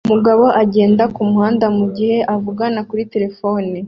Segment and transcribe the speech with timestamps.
[0.07, 3.69] Umugabo agenda kumuhanda mugihe avugana kuri terefone